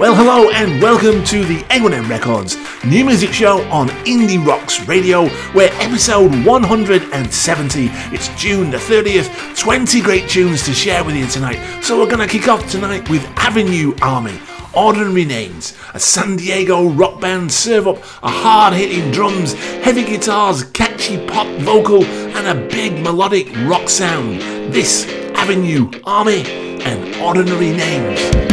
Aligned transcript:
Well, 0.00 0.14
hello 0.14 0.48
and 0.48 0.82
welcome 0.82 1.22
to 1.24 1.44
the 1.44 1.58
A1M 1.64 2.08
Records 2.08 2.56
new 2.86 3.04
music 3.04 3.34
show 3.34 3.60
on 3.64 3.88
Indie 4.06 4.42
Rocks 4.42 4.88
Radio. 4.88 5.24
We're 5.54 5.68
episode 5.74 6.30
170. 6.46 7.90
It's 8.10 8.28
June 8.40 8.70
the 8.70 8.78
30th. 8.78 9.58
20 9.58 10.00
great 10.00 10.26
tunes 10.26 10.64
to 10.64 10.72
share 10.72 11.04
with 11.04 11.16
you 11.16 11.26
tonight. 11.26 11.82
So 11.82 11.98
we're 11.98 12.08
going 12.08 12.26
to 12.26 12.26
kick 12.26 12.48
off 12.48 12.66
tonight 12.70 13.10
with 13.10 13.22
Avenue 13.36 13.94
Army. 14.00 14.40
Ordinary 14.74 15.26
Names, 15.26 15.76
a 15.92 16.00
San 16.00 16.36
Diego 16.36 16.88
rock 16.88 17.20
band 17.20 17.52
serve 17.52 17.86
up 17.86 17.98
a 18.22 18.30
hard 18.30 18.72
hitting 18.72 19.10
drums, 19.10 19.52
heavy 19.84 20.04
guitars, 20.04 20.64
catchy 20.64 21.26
pop 21.26 21.46
vocal, 21.58 22.06
and 22.06 22.46
a 22.46 22.68
big 22.68 23.02
melodic 23.02 23.54
rock 23.66 23.90
sound. 23.90 24.40
This 24.72 25.06
Avenue 25.34 25.90
Army 26.04 26.44
and 26.84 27.14
Ordinary 27.16 27.72
Names. 27.72 28.49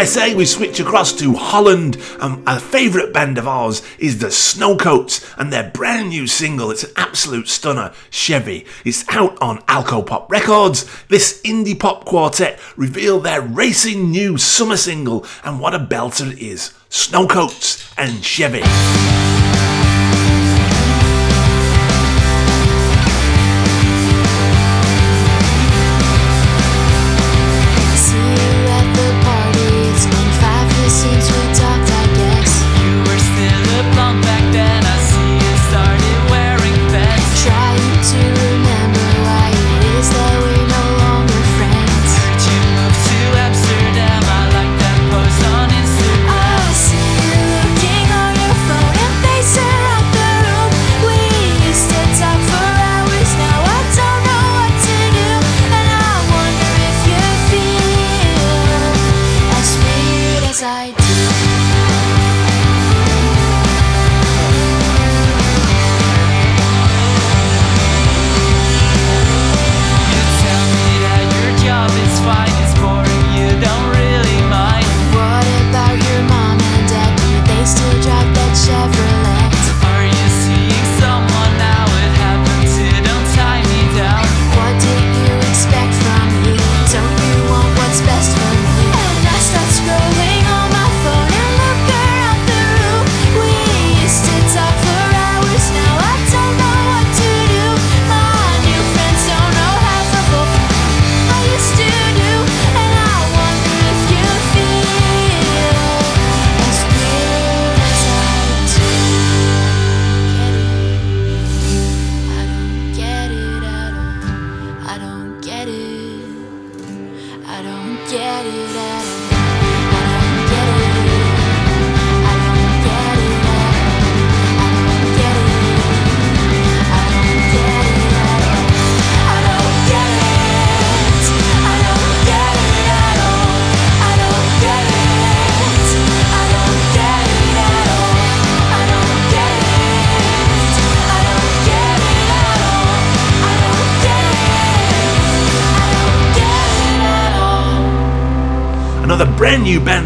USA, 0.00 0.34
we 0.34 0.46
switch 0.46 0.80
across 0.80 1.12
to 1.12 1.34
Holland. 1.34 1.98
Um, 2.20 2.42
a 2.46 2.58
favourite 2.58 3.12
band 3.12 3.36
of 3.36 3.46
ours 3.46 3.82
is 3.98 4.16
the 4.16 4.28
Snowcoats 4.28 5.34
and 5.36 5.52
their 5.52 5.68
brand 5.68 6.08
new 6.08 6.26
single. 6.26 6.70
It's 6.70 6.84
an 6.84 6.92
absolute 6.96 7.48
stunner, 7.48 7.92
Chevy. 8.08 8.64
It's 8.82 9.06
out 9.10 9.36
on 9.42 9.58
Alcopop 9.64 10.30
Records. 10.30 10.90
This 11.08 11.42
indie 11.42 11.78
pop 11.78 12.06
quartet 12.06 12.58
reveal 12.78 13.20
their 13.20 13.42
racing 13.42 14.10
new 14.10 14.38
summer 14.38 14.78
single, 14.78 15.26
and 15.44 15.60
what 15.60 15.74
a 15.74 15.78
belter 15.78 16.32
it 16.32 16.38
is 16.38 16.72
Snowcoats. 16.88 17.92
and 17.98 18.24
Chevy. 18.24 19.29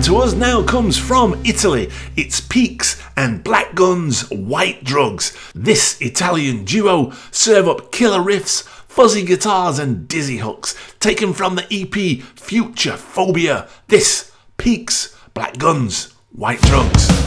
To 0.05 0.19
us 0.19 0.35
now 0.35 0.63
comes 0.63 0.99
from 0.99 1.41
Italy. 1.47 1.91
It's 2.15 2.39
Peaks 2.39 3.03
and 3.17 3.43
Black 3.43 3.75
Guns 3.75 4.29
White 4.29 4.85
Drugs. 4.85 5.35
This 5.55 5.99
Italian 6.03 6.67
duo 6.67 7.13
serve 7.31 7.69
up 7.69 7.91
killer 7.91 8.19
riffs, 8.19 8.65
fuzzy 8.65 9.25
guitars, 9.25 9.79
and 9.79 10.07
dizzy 10.07 10.39
hooks, 10.39 10.77
taken 11.01 11.33
from 11.33 11.57
the 11.57 11.67
EP 11.71 12.23
Future 12.39 12.99
Phobia. 12.99 13.67
This 13.89 14.31
Peaks, 14.59 15.17
Black 15.33 15.57
Guns, 15.57 16.13
White 16.33 16.61
Drugs. 16.61 17.24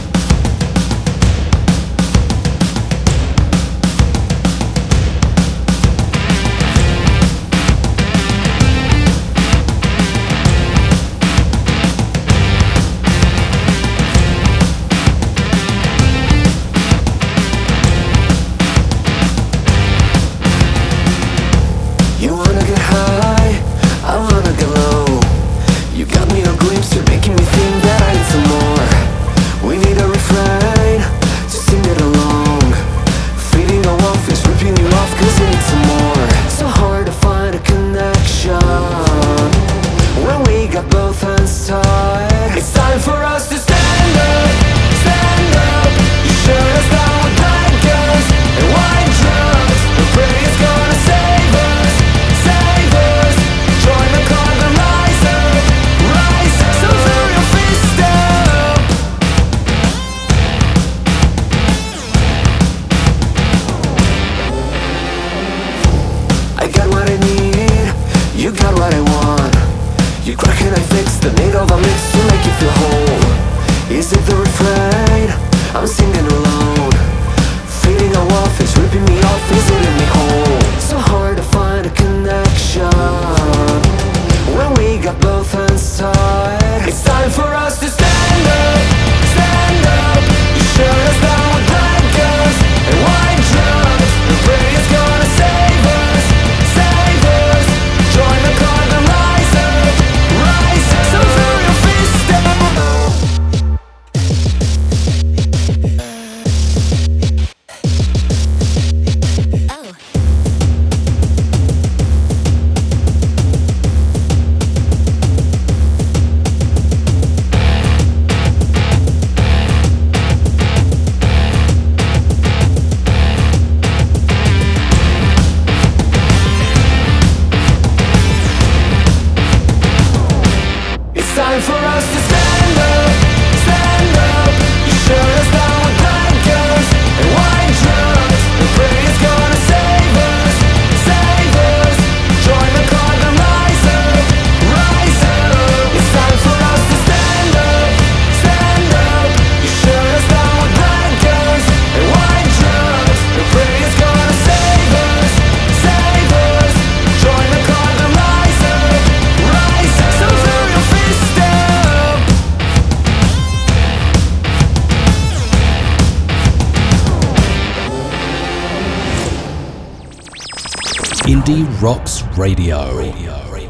Rocks 171.80 172.22
Radio. 172.36 172.96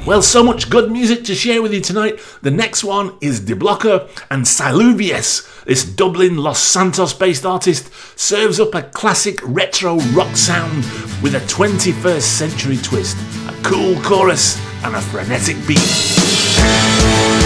Well, 0.06 0.22
so 0.22 0.42
much 0.42 0.70
good 0.70 0.90
music 0.90 1.24
to 1.24 1.34
share 1.34 1.60
with 1.60 1.74
you 1.74 1.82
tonight. 1.82 2.18
The 2.40 2.50
next 2.50 2.82
one 2.82 3.18
is 3.20 3.42
DeBlocka 3.42 4.08
and 4.30 4.46
Silouviesce. 4.46 5.64
This 5.64 5.84
Dublin 5.84 6.38
Los 6.38 6.58
Santos 6.58 7.12
based 7.12 7.44
artist 7.44 7.90
serves 8.18 8.58
up 8.60 8.74
a 8.74 8.82
classic 8.82 9.40
retro 9.42 9.98
rock 10.14 10.34
sound 10.36 10.84
with 11.22 11.34
a 11.34 11.40
21st 11.40 12.22
century 12.22 12.78
twist, 12.78 13.18
a 13.46 13.52
cool 13.62 14.00
chorus, 14.00 14.58
and 14.84 14.96
a 14.96 15.00
frenetic 15.02 15.56
beat. 15.66 17.37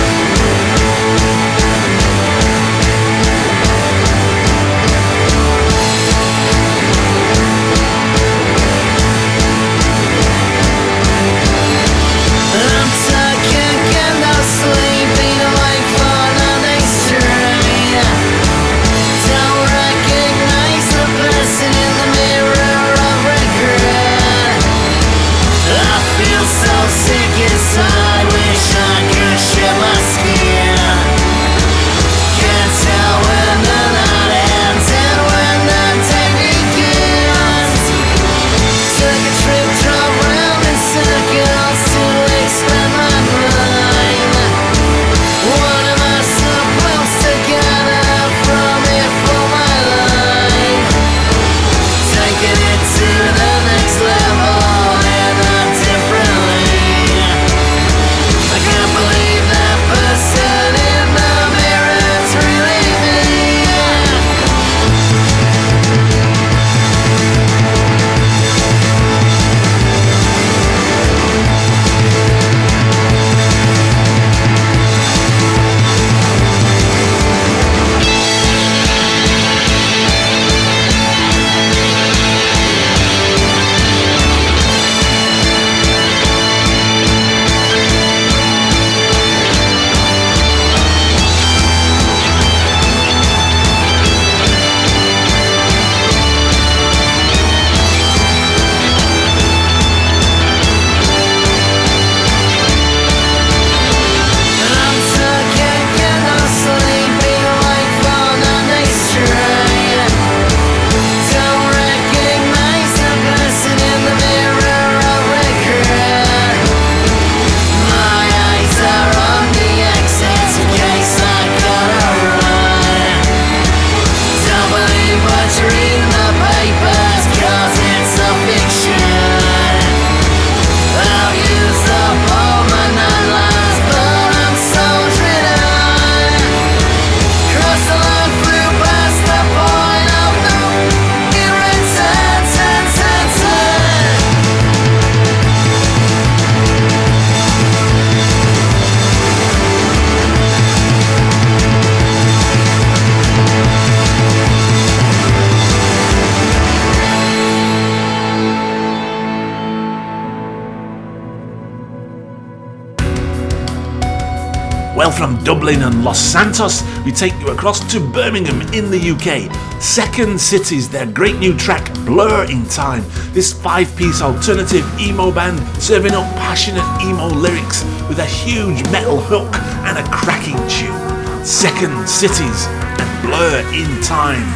Dublin 165.53 165.83
and 165.83 166.03
Los 166.03 166.19
Santos, 166.19 166.83
we 167.05 167.13
take 167.13 167.39
you 167.39 167.49
across 167.49 167.81
to 167.93 168.01
Birmingham 168.01 168.63
in 168.73 168.91
the 168.91 169.11
UK. 169.11 169.53
Second 169.83 170.41
Cities, 170.41 170.89
their 170.89 171.05
great 171.05 171.37
new 171.37 171.55
track, 171.55 171.93
Blur 172.07 172.47
in 172.51 172.65
Time. 172.71 173.05
This 173.35 173.53
five 173.53 173.95
piece 173.95 174.23
alternative 174.23 174.83
emo 174.99 175.31
band 175.31 175.59
serving 175.77 176.15
up 176.15 176.25
passionate 176.37 176.87
emo 177.03 177.27
lyrics 177.27 177.85
with 178.09 178.21
a 178.21 178.25
huge 178.25 178.83
metal 178.91 179.21
hook 179.21 179.55
and 179.85 179.99
a 179.99 180.11
cracking 180.11 180.57
tune. 180.71 181.45
Second 181.45 182.09
Cities 182.09 182.67
and 182.99 183.23
Blur 183.27 183.61
in 183.75 184.03
Time. 184.03 184.49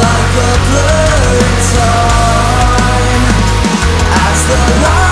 Like 0.00 0.34
a 0.40 0.52
blur 0.72 1.36
in 1.36 1.52
time 1.76 3.24
as 4.08 4.38
the 4.48 4.56
light 4.82 5.03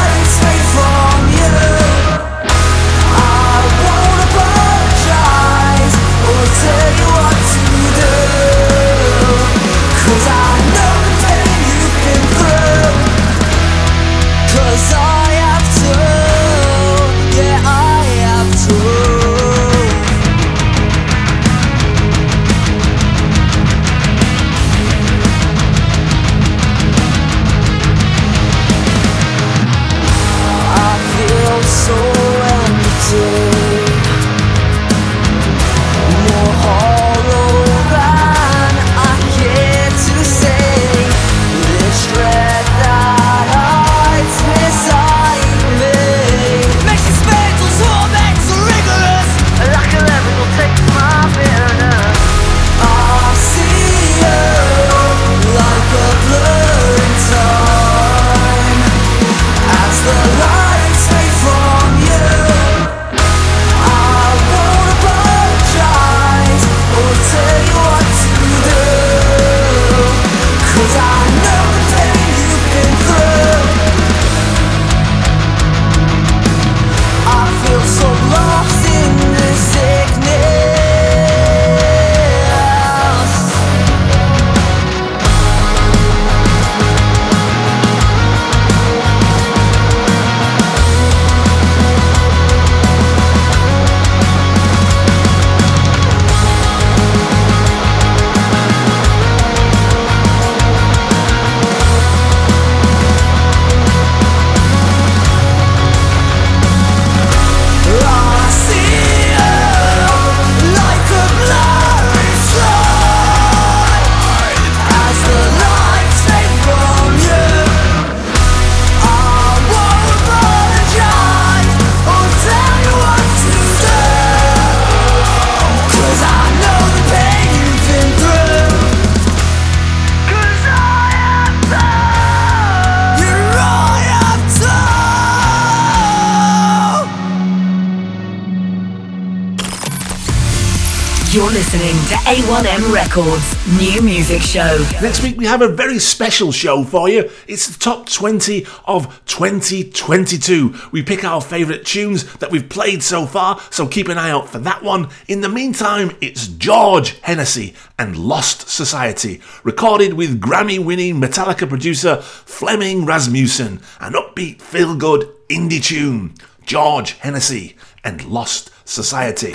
Records 143.14 143.78
new 143.78 144.00
music 144.00 144.40
show. 144.40 144.82
Next 145.02 145.22
week 145.22 145.36
we 145.36 145.44
have 145.44 145.60
a 145.60 145.68
very 145.68 145.98
special 145.98 146.50
show 146.50 146.82
for 146.82 147.10
you. 147.10 147.28
It's 147.46 147.66
the 147.66 147.78
top 147.78 148.08
20 148.08 148.64
of 148.86 149.22
2022. 149.26 150.74
We 150.92 151.02
pick 151.02 151.22
our 151.22 151.42
favourite 151.42 151.84
tunes 151.84 152.32
that 152.36 152.50
we've 152.50 152.70
played 152.70 153.02
so 153.02 153.26
far, 153.26 153.60
so 153.70 153.86
keep 153.86 154.08
an 154.08 154.16
eye 154.16 154.30
out 154.30 154.48
for 154.48 154.60
that 154.60 154.82
one. 154.82 155.10
In 155.28 155.42
the 155.42 155.50
meantime, 155.50 156.16
it's 156.22 156.48
George 156.48 157.20
Hennessey 157.20 157.74
and 157.98 158.16
Lost 158.16 158.70
Society, 158.70 159.42
recorded 159.62 160.14
with 160.14 160.40
Grammy 160.40 160.82
winning 160.82 161.20
Metallica 161.20 161.68
producer 161.68 162.16
Flemming 162.22 163.04
Rasmussen, 163.04 163.82
an 164.00 164.14
upbeat, 164.14 164.62
feel 164.62 164.96
good 164.96 165.30
indie 165.50 165.84
tune. 165.84 166.32
George 166.64 167.18
Hennessey 167.18 167.76
and 168.02 168.24
Lost 168.24 168.70
Society. 168.88 169.52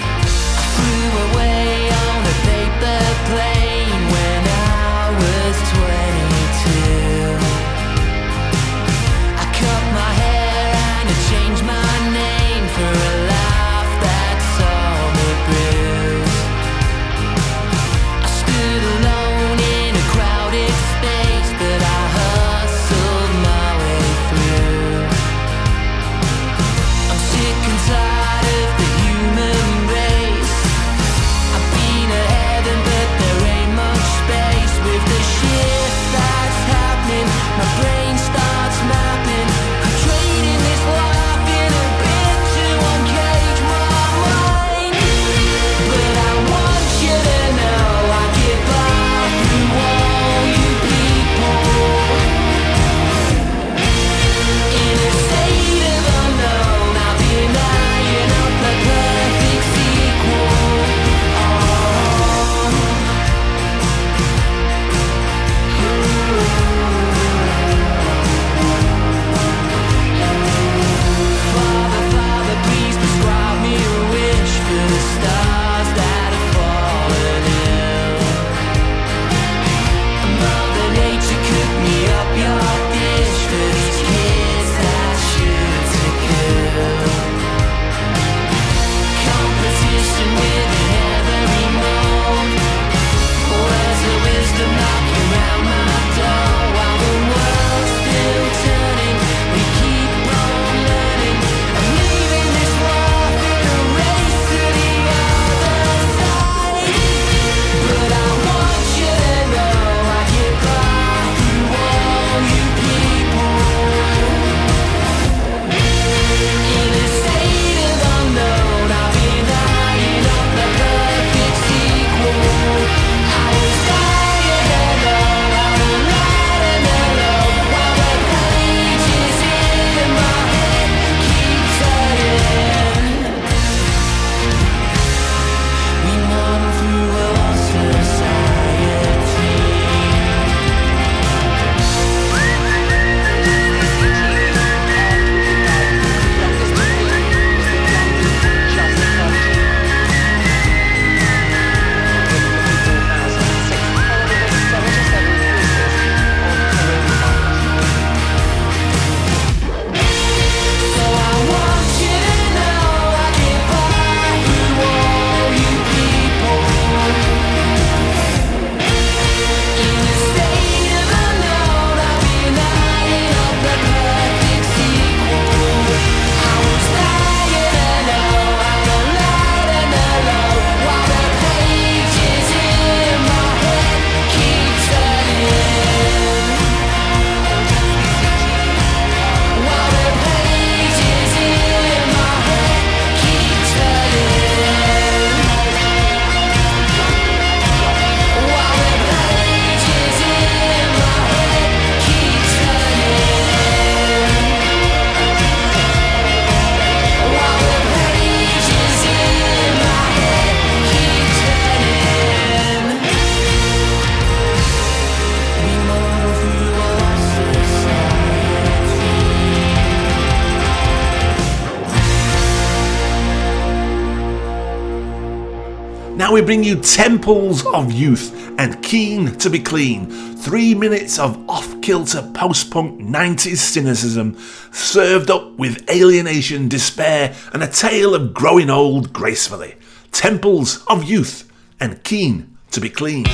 We 226.38 226.44
bring 226.44 226.64
you 226.64 226.76
Temples 226.76 227.66
of 227.66 227.92
Youth 227.92 228.54
and 228.60 228.84
Keen 228.84 229.36
to 229.38 229.50
be 229.50 229.58
Clean. 229.58 230.06
Three 230.38 230.76
minutes 230.76 231.18
of 231.18 231.36
off 231.50 231.82
kilter 231.82 232.22
post 232.36 232.70
punk 232.70 233.02
90s 233.02 233.58
cynicism, 233.58 234.38
served 234.72 235.32
up 235.32 235.54
with 235.54 235.90
alienation, 235.90 236.68
despair, 236.68 237.36
and 237.54 237.64
a 237.64 237.68
tale 237.68 238.14
of 238.14 238.36
growing 238.36 238.70
old 238.70 239.14
gracefully. 239.14 239.78
Temples 240.12 240.86
of 240.86 241.06
Youth 241.06 241.52
and 241.80 242.04
Keen 242.04 242.56
to 242.70 242.82
be 242.82 242.92
Clean. 242.92 243.26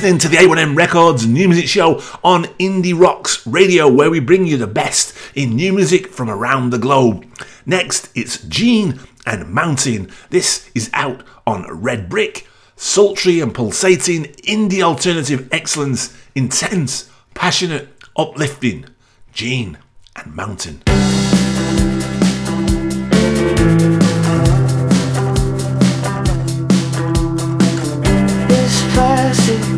listening 0.00 0.18
to 0.20 0.28
the 0.28 0.36
A1M 0.36 0.76
Records 0.76 1.26
New 1.26 1.48
Music 1.48 1.66
Show 1.66 2.00
on 2.22 2.44
Indie 2.60 2.96
Rocks 2.96 3.44
Radio, 3.44 3.88
where 3.92 4.12
we 4.12 4.20
bring 4.20 4.46
you 4.46 4.56
the 4.56 4.68
best 4.68 5.12
in 5.34 5.56
new 5.56 5.72
music 5.72 6.06
from 6.06 6.30
around 6.30 6.70
the 6.70 6.78
globe. 6.78 7.26
Next, 7.66 8.08
it's 8.14 8.38
Jeen 8.44 9.00
and 9.26 9.48
Mountain. 9.52 10.08
This 10.30 10.70
is 10.72 10.88
out 10.92 11.24
on 11.48 11.66
Red 11.68 12.08
Brick. 12.08 12.46
Sultry 12.76 13.40
and 13.40 13.52
pulsating 13.52 14.26
indie 14.46 14.82
alternative 14.82 15.48
excellence, 15.50 16.16
intense, 16.36 17.10
passionate, 17.34 17.88
uplifting. 18.16 18.86
Jeen 19.34 19.78
and 20.14 20.32
Mountain. 20.32 20.82
Classic 28.94 29.77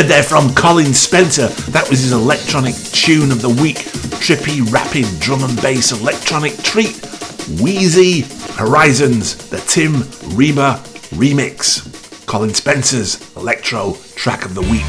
Heard 0.00 0.08
there 0.08 0.22
from 0.22 0.54
Colin 0.54 0.94
Spencer. 0.94 1.48
That 1.72 1.90
was 1.90 2.00
his 2.00 2.12
electronic 2.12 2.74
tune 2.74 3.30
of 3.30 3.42
the 3.42 3.50
week. 3.50 3.76
Trippy, 4.16 4.62
rapid 4.72 5.04
drum 5.20 5.44
and 5.44 5.60
bass 5.60 5.92
electronic 5.92 6.56
treat. 6.62 6.94
Wheez-ie 7.60 8.22
Horizons, 8.56 9.36
the 9.50 9.58
Tim 9.58 9.96
Reba 10.34 10.80
remix. 11.12 11.84
Colin 12.26 12.54
Spencer's 12.54 13.20
electro 13.36 13.92
track 14.14 14.46
of 14.46 14.54
the 14.54 14.62
week. 14.62 14.88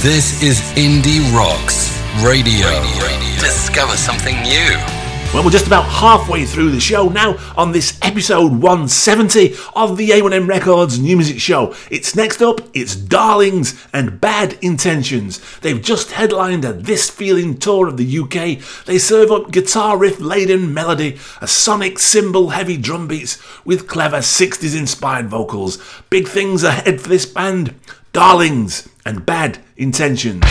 This 0.00 0.44
is 0.44 0.60
Indie 0.76 1.26
Rocks 1.34 1.90
Radio. 2.22 2.68
Radio. 2.68 3.40
Discover 3.40 3.96
something 3.96 4.40
new. 4.42 5.01
Well, 5.32 5.42
we're 5.44 5.50
just 5.50 5.66
about 5.66 5.84
halfway 5.84 6.44
through 6.44 6.72
the 6.72 6.78
show 6.78 7.08
now 7.08 7.38
on 7.56 7.72
this 7.72 7.98
episode 8.02 8.52
170 8.52 9.54
of 9.74 9.96
the 9.96 10.10
A1M 10.10 10.46
Records 10.46 10.98
New 10.98 11.16
Music 11.16 11.40
Show. 11.40 11.74
It's 11.90 12.14
next 12.14 12.42
up, 12.42 12.60
it's 12.74 12.94
Darlings 12.94 13.82
and 13.94 14.20
Bad 14.20 14.58
Intentions. 14.60 15.40
They've 15.60 15.80
just 15.80 16.12
headlined 16.12 16.66
a 16.66 16.74
This 16.74 17.08
Feeling 17.08 17.56
tour 17.56 17.88
of 17.88 17.96
the 17.96 18.18
UK. 18.18 18.84
They 18.84 18.98
serve 18.98 19.30
up 19.32 19.50
guitar 19.50 19.96
riff 19.96 20.20
laden 20.20 20.74
melody, 20.74 21.18
a 21.40 21.48
sonic 21.48 21.98
cymbal 21.98 22.50
heavy 22.50 22.76
drum 22.76 23.08
beats 23.08 23.42
with 23.64 23.88
clever 23.88 24.18
60s 24.18 24.78
inspired 24.78 25.28
vocals. 25.28 25.78
Big 26.10 26.28
things 26.28 26.62
ahead 26.62 27.00
for 27.00 27.08
this 27.08 27.24
band. 27.24 27.74
Darlings 28.12 28.86
and 29.06 29.24
Bad 29.24 29.60
Intentions. 29.78 30.44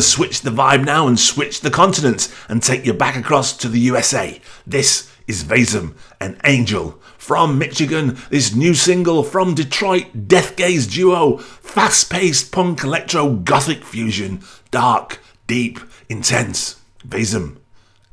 to 0.00 0.06
switch 0.06 0.40
the 0.40 0.50
vibe 0.50 0.82
now 0.82 1.06
and 1.06 1.20
switch 1.20 1.60
the 1.60 1.70
continent 1.70 2.34
and 2.48 2.62
take 2.62 2.86
you 2.86 2.94
back 2.94 3.16
across 3.16 3.54
to 3.54 3.68
the 3.68 3.80
USA. 3.80 4.40
This 4.66 5.12
is 5.26 5.44
Vazum 5.44 5.94
and 6.18 6.40
Angel 6.44 6.92
from 7.18 7.58
Michigan. 7.58 8.16
This 8.30 8.54
new 8.54 8.72
single 8.72 9.22
from 9.22 9.54
Detroit, 9.54 10.26
Death 10.26 10.56
Gaze 10.56 10.86
duo, 10.86 11.36
fast 11.36 12.08
paced 12.08 12.50
punk 12.50 12.82
electro 12.82 13.34
gothic 13.34 13.84
fusion, 13.84 14.40
dark, 14.70 15.20
deep, 15.46 15.78
intense. 16.08 16.80
Vazum 17.06 17.58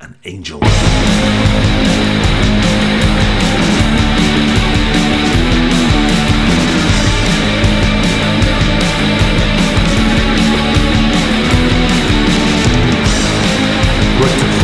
and 0.02 0.17
Angel. 0.26 0.60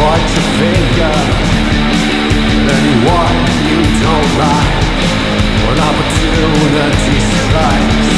point 0.04 0.30
your 0.36 0.48
finger 0.60 1.16
at 2.60 2.68
anyone 2.78 3.38
you 3.70 3.80
don't 4.04 4.32
like 4.44 4.76
when 5.64 5.78
opportunity 5.90 7.18
strikes. 7.32 8.10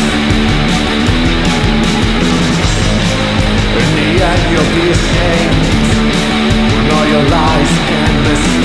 In 3.82 3.90
the 3.98 4.10
end, 4.32 4.44
you'll 4.52 4.74
be 4.80 4.86
ashamed 4.98 5.66
when 6.74 6.86
all 6.96 7.08
your 7.14 7.26
lies 7.36 7.72
and 8.02 8.16
mistakes. 8.26 8.65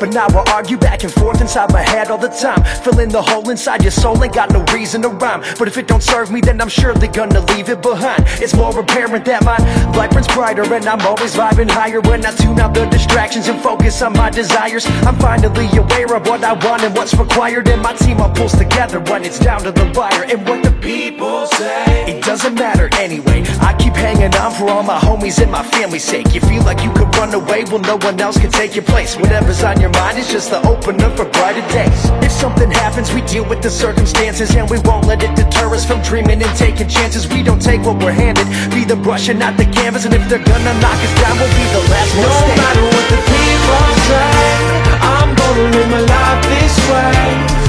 But 0.00 0.14
now 0.14 0.28
I 0.28 0.52
argue 0.52 0.78
back 0.78 1.04
and 1.04 1.12
forth 1.12 1.42
inside 1.42 1.70
my 1.74 1.82
head 1.82 2.10
all 2.10 2.16
the 2.16 2.28
time. 2.28 2.64
Filling 2.82 3.10
the 3.10 3.20
hole 3.20 3.50
inside 3.50 3.82
your 3.82 3.90
soul 3.90 4.24
ain't 4.24 4.32
got 4.32 4.50
no 4.50 4.64
reason 4.72 5.02
to 5.02 5.10
rhyme. 5.10 5.42
But 5.58 5.68
if 5.68 5.76
it 5.76 5.86
don't 5.86 6.02
serve 6.02 6.30
me 6.30 6.40
then 6.40 6.58
I'm 6.58 6.70
surely 6.70 7.06
gonna 7.06 7.40
leave 7.52 7.68
it 7.68 7.82
behind. 7.82 8.24
It's 8.40 8.54
more 8.56 8.72
apparent 8.80 9.26
that 9.26 9.44
my 9.44 9.58
light 9.92 10.10
burns 10.10 10.26
brighter 10.28 10.64
And 10.72 10.86
I'm 10.86 11.02
always 11.02 11.34
vibing 11.34 11.70
higher. 11.70 12.00
When 12.00 12.24
I 12.24 12.32
tune 12.32 12.58
out 12.58 12.72
the 12.72 12.86
distractions 12.86 13.48
And 13.48 13.60
focus 13.60 14.00
on 14.00 14.14
my 14.14 14.30
desires 14.30 14.86
I'm 15.06 15.18
finally 15.18 15.68
aware 15.76 16.16
of 16.16 16.26
what 16.26 16.42
I 16.44 16.54
want 16.54 16.82
and 16.82 16.96
what's 16.96 17.14
required. 17.14 17.68
And 17.68 17.82
my 17.82 17.92
team 17.92 18.20
all 18.20 18.30
pulls 18.30 18.56
together 18.56 19.00
when 19.00 19.22
it's 19.22 19.38
down 19.38 19.62
to 19.64 19.70
the 19.70 19.92
wire. 19.94 20.24
And 20.24 20.48
what 20.48 20.62
the 20.62 20.72
people 20.80 21.46
say 21.46 22.16
It 22.16 22.24
doesn't 22.24 22.54
matter 22.54 22.88
anyway. 22.94 23.44
I 23.60 23.76
keep 23.78 23.94
hanging 23.94 24.34
on 24.36 24.52
for 24.52 24.70
all 24.70 24.82
my 24.82 24.98
homies 24.98 25.42
and 25.42 25.52
my 25.52 25.62
family's 25.62 26.04
sake. 26.04 26.34
You 26.34 26.40
feel 26.40 26.62
like 26.64 26.82
you 26.82 26.90
could 26.92 27.14
run 27.16 27.34
away, 27.34 27.64
well 27.64 27.80
no 27.80 27.98
one 27.98 28.18
else 28.18 28.38
can 28.38 28.50
take 28.50 28.74
your 28.74 28.84
place. 28.84 29.16
Whatever's 29.16 29.62
on 29.62 29.78
your 29.78 29.89
mind 29.92 30.18
is 30.18 30.28
just 30.28 30.50
the 30.50 30.60
opener 30.66 31.08
for 31.16 31.24
brighter 31.24 31.66
days. 31.72 32.02
If 32.22 32.32
something 32.32 32.70
happens, 32.70 33.12
we 33.12 33.22
deal 33.22 33.44
with 33.48 33.62
the 33.62 33.70
circumstances 33.70 34.54
And 34.54 34.68
we 34.68 34.78
won't 34.80 35.06
let 35.06 35.22
it 35.22 35.34
deter 35.36 35.72
us 35.74 35.84
from 35.84 36.02
dreaming 36.02 36.42
and 36.42 36.54
taking 36.56 36.88
chances. 36.88 37.26
We 37.28 37.42
don't 37.42 37.62
take 37.62 37.82
what 37.82 38.02
we're 38.02 38.12
handed, 38.12 38.46
be 38.74 38.84
the 38.84 38.96
brush 38.96 39.28
and 39.28 39.38
not 39.38 39.56
the 39.56 39.64
canvas. 39.64 40.04
And 40.04 40.14
if 40.14 40.28
they're 40.28 40.44
gonna 40.52 40.74
knock 40.80 40.98
us 41.06 41.14
down, 41.20 41.34
we'll 41.38 41.54
be 41.56 41.66
the 41.76 41.84
last 41.92 42.10
one 42.16 42.26
No 42.28 42.36
matter 42.60 42.84
what 42.92 43.06
the 43.14 43.20
people 43.32 43.84
say 44.10 44.60
I'm 45.00 45.30
gonna 45.34 45.66
live 45.74 45.90
my 45.90 46.02
life 46.04 46.42
this 46.52 46.76
way. 46.90 47.18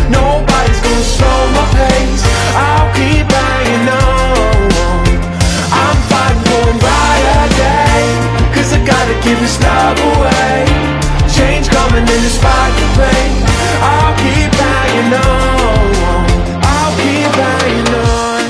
Nobody's 0.10 0.82
gonna 0.82 1.14
slow 1.16 1.40
my 1.58 1.66
pace. 1.78 2.24
I'll 2.56 2.90
keep 2.98 3.28
hanging 3.32 3.88
on. 3.88 4.42
I'm 5.72 5.98
fighting 6.12 6.44
for 6.50 6.64
a 6.68 6.78
brighter 6.84 7.48
day 7.56 8.04
Cause 8.54 8.74
I 8.74 8.80
gotta 8.86 9.16
give 9.24 9.40
this 9.40 9.58
love 9.64 9.98
away 9.98 10.91
coming 11.76 12.06
in 12.06 12.22
despite 12.28 12.74
the 12.82 12.88
pain 13.00 13.32
I'll 13.82 14.16
keep 14.24 14.52
hanging 14.54 15.14
on. 15.14 16.62
I'll 16.64 16.94
keep 16.98 17.34
hanging 17.34 17.94
on 17.96 18.46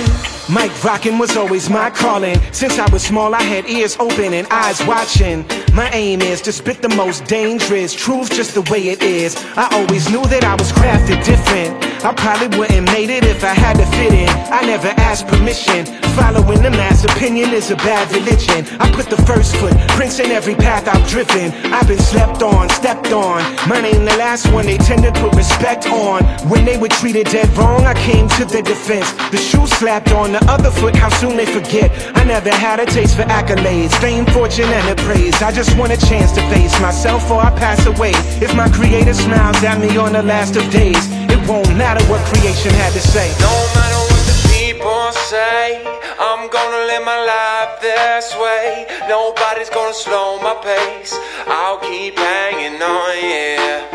Mike 0.72 0.84
rockin' 0.86 1.18
was 1.18 1.36
always 1.36 1.70
my 1.70 1.90
calling. 1.90 2.40
Since 2.54 2.80
I 2.80 2.90
was 2.92 3.04
small, 3.04 3.36
I 3.36 3.42
had 3.42 3.66
ears 3.68 3.98
open 4.00 4.34
and 4.34 4.48
eyes 4.48 4.82
watching. 4.86 5.46
My 5.74 5.90
aim 5.92 6.22
is 6.22 6.42
to 6.42 6.52
spit 6.52 6.82
the 6.82 6.90
most 6.90 7.26
dangerous 7.26 7.94
truth 7.94 8.32
just 8.32 8.54
the 8.54 8.62
way 8.72 8.90
it 8.90 9.04
is. 9.04 9.36
I 9.58 9.68
always 9.72 10.10
knew 10.10 10.24
that 10.28 10.44
I 10.44 10.56
was 10.56 10.72
crafted 10.72 11.24
different. 11.26 11.92
I 12.04 12.14
probably 12.14 12.58
wouldn't 12.58 12.88
made 12.88 13.10
it 13.10 13.24
if 13.24 13.44
I 13.44 13.54
had 13.54 13.78
to 13.78 13.86
fit 13.98 14.14
in. 14.14 14.30
I 14.52 14.62
never 14.66 14.88
asked 14.98 15.28
permission. 15.28 15.86
Following 16.16 16.62
the 16.62 16.72
mass 16.72 17.06
opinion 17.06 17.54
is 17.54 17.72
a 17.72 17.76
bad 17.78 18.12
religion. 18.12 18.66
I 18.82 18.92
put 18.92 19.10
the 19.10 19.22
first 19.24 19.56
foot, 19.56 19.74
prints 19.96 20.20
in 20.20 20.32
every 20.32 20.56
path 20.56 20.88
I've 20.88 21.08
driven. 21.08 21.52
I've 21.72 21.88
been 21.88 22.00
slept 22.00 22.42
on, 22.42 22.70
stepped 22.70 23.12
on. 23.14 23.40
Mine 23.70 23.86
ain't 23.86 24.10
the 24.10 24.18
last 24.18 24.52
one 24.52 24.66
they 24.66 24.78
tend 24.78 25.04
to 25.04 25.12
put 25.14 25.36
respect 25.36 25.86
on. 25.88 26.24
When 26.50 26.66
they 26.66 26.78
were 26.78 26.90
treated 26.90 27.28
dead 27.28 27.48
wrong, 27.58 27.86
I 27.86 27.94
came 27.94 28.28
to 28.40 28.46
the 28.46 28.62
defense. 28.62 29.10
The 29.32 29.38
shoe 29.38 29.66
slapped 29.68 30.12
on 30.12 30.34
the 30.34 30.44
other 30.52 30.61
how 31.02 31.10
soon 31.10 31.36
they 31.36 31.46
forget. 31.48 31.90
I 32.16 32.24
never 32.24 32.54
had 32.54 32.80
a 32.80 32.86
taste 32.86 33.16
for 33.16 33.24
accolades, 33.24 33.94
fame, 34.00 34.26
fortune, 34.28 34.70
and 34.70 34.98
praise. 35.00 35.42
I 35.42 35.52
just 35.52 35.76
want 35.78 35.92
a 35.92 35.98
chance 35.98 36.32
to 36.34 36.42
face 36.54 36.80
myself 36.80 37.30
or 37.32 37.42
I 37.42 37.50
pass 37.58 37.86
away. 37.88 38.14
If 38.46 38.56
my 38.56 38.70
creator 38.70 39.14
smiles 39.14 39.64
at 39.64 39.80
me 39.80 39.98
on 39.98 40.14
the 40.14 40.22
last 40.22 40.56
of 40.56 40.70
days, 40.70 41.04
it 41.34 41.42
won't 41.50 41.70
matter 41.76 42.04
what 42.06 42.22
creation 42.30 42.72
had 42.78 42.94
to 42.94 43.02
say. 43.02 43.34
No 43.42 43.56
matter 43.74 44.02
what 44.14 44.24
the 44.30 44.38
people 44.54 45.12
say, 45.26 45.82
I'm 46.20 46.50
gonna 46.50 46.86
live 46.86 47.04
my 47.04 47.20
life 47.34 47.82
this 47.82 48.36
way. 48.38 48.86
Nobody's 49.10 49.70
gonna 49.70 49.94
slow 49.94 50.40
my 50.40 50.56
pace. 50.62 51.18
I'll 51.48 51.80
keep 51.80 52.18
hanging 52.18 52.78
on, 52.82 53.14
yeah. 53.18 53.90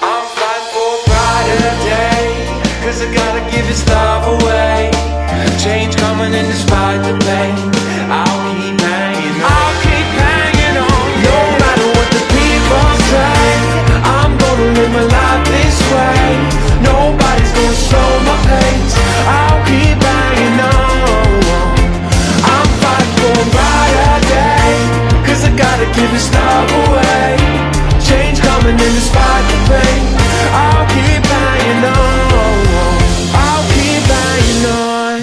I'm 0.00 0.24
fighting 0.40 0.68
for 0.72 0.88
a 0.96 1.00
brighter 1.04 1.74
day. 1.84 2.28
Cause 2.80 3.02
I 3.02 3.12
gotta 3.12 3.44
give 3.52 3.66
this 3.68 3.86
love 3.88 4.40
away. 4.40 4.89
Change 5.70 5.94
coming 5.98 6.34
in 6.34 6.46
despite 6.46 6.98
the 7.06 7.14
pain. 7.22 7.54
I'll 8.10 8.42
keep 8.58 8.74
hanging 8.82 9.38
on. 9.38 9.54
I'll 9.54 9.76
keep 9.86 10.08
hanging 10.18 10.76
on. 10.82 11.06
No 11.30 11.38
matter 11.62 11.86
what 11.94 12.08
the 12.10 12.22
people 12.34 12.86
say, 13.06 13.38
I'm 14.02 14.32
gonna 14.34 14.68
live 14.74 14.90
my 14.98 15.06
life 15.06 15.44
this 15.46 15.78
way. 15.94 16.26
Nobody's 16.82 17.52
gonna 17.54 17.86
slow 17.86 18.10
my 18.26 18.36
pace. 18.50 18.94
I'll 19.30 19.62
keep 19.70 19.94
hanging 19.94 20.58
on. 20.58 21.38
I'm 22.50 22.70
fighting 22.82 23.14
for 23.22 23.30
a 23.30 23.46
brighter 23.54 24.18
day. 24.26 24.74
Cause 25.22 25.46
I 25.46 25.54
gotta 25.54 25.86
give 25.94 26.10
this 26.10 26.26
love 26.34 26.70
away. 26.82 27.38
Change 28.02 28.42
coming 28.42 28.74
in 28.74 28.92
despite 28.98 29.46
the 29.54 29.58
pain. 29.70 29.89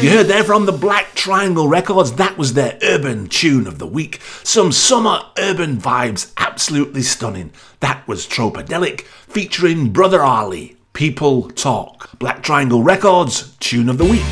You 0.08 0.14
heard 0.14 0.28
there 0.28 0.46
from 0.46 0.66
the 0.66 0.72
Black 0.72 1.16
Triangle 1.16 1.68
Records. 1.68 2.14
That 2.14 2.38
was 2.38 2.54
their 2.54 2.80
urban 2.82 3.28
tune 3.28 3.68
of 3.68 3.78
the 3.78 3.86
week. 3.86 4.22
Some 4.42 4.72
summer 4.72 5.20
urban 5.38 5.82
vibes, 5.82 6.32
absolutely 6.38 7.02
stunning. 7.02 7.52
That 7.82 8.08
was 8.08 8.26
Tropodelic 8.26 9.02
featuring 9.02 9.92
Brother 9.92 10.24
Ali. 10.24 10.78
People 10.94 11.50
Talk. 11.50 12.18
Black 12.20 12.42
Triangle 12.42 12.84
Records, 12.84 13.54
tune 13.58 13.90
of 13.90 13.98
the 13.98 14.06
week. 14.06 14.24